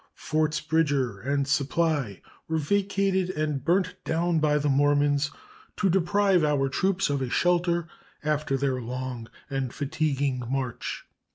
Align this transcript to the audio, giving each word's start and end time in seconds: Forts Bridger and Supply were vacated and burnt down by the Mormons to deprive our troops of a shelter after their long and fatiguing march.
Forts 0.15 0.59
Bridger 0.61 1.19
and 1.19 1.47
Supply 1.47 2.23
were 2.47 2.57
vacated 2.57 3.29
and 3.29 3.63
burnt 3.63 3.97
down 4.03 4.39
by 4.39 4.57
the 4.57 4.67
Mormons 4.67 5.29
to 5.77 5.91
deprive 5.91 6.43
our 6.43 6.69
troops 6.69 7.11
of 7.11 7.21
a 7.21 7.29
shelter 7.29 7.87
after 8.23 8.57
their 8.57 8.81
long 8.81 9.27
and 9.47 9.71
fatiguing 9.71 10.41
march. 10.49 11.05